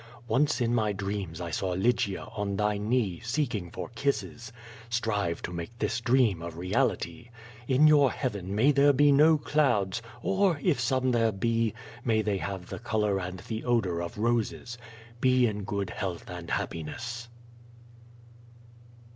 Once 0.27 0.59
in 0.59 0.73
my 0.73 0.91
dreams 0.91 1.39
I 1.39 1.51
saw 1.51 1.73
Lygia 1.73 2.23
on 2.35 2.55
thy 2.55 2.79
knee, 2.79 3.19
seeking 3.19 3.69
for 3.69 3.89
kisses. 3.89 4.51
Strive 4.89 5.43
to 5.43 5.53
make 5.53 5.77
this 5.77 6.01
dream 6.01 6.41
a 6.41 6.49
reality. 6.49 7.29
In 7.67 7.85
your 7.85 8.09
heaven 8.09 8.55
may 8.55 8.71
there 8.71 8.93
be 8.93 9.11
no 9.11 9.37
clouds, 9.37 10.01
or, 10.23 10.59
if 10.63 10.79
some 10.79 11.11
there 11.11 11.31
be, 11.31 11.75
may 12.03 12.23
they 12.23 12.37
have 12.39 12.65
the 12.69 12.79
color 12.79 13.19
and 13.19 13.41
the 13.41 13.63
odor 13.63 14.01
of 14.01 14.17
roses. 14.17 14.75
Be 15.19 15.45
in 15.45 15.65
good 15.65 15.91
health 15.91 16.27
and 16.31 16.49
happiness. 16.49 17.27